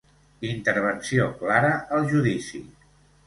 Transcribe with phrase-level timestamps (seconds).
[0.51, 2.65] Intervenció Clara al judici.